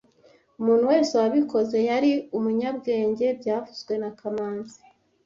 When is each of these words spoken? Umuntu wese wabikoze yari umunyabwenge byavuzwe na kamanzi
Umuntu 0.59 0.83
wese 0.91 1.13
wabikoze 1.21 1.77
yari 1.89 2.11
umunyabwenge 2.37 3.25
byavuzwe 3.39 3.93
na 4.01 4.09
kamanzi 4.19 4.79